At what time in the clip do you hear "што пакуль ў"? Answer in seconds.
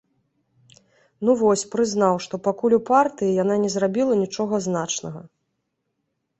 2.27-2.85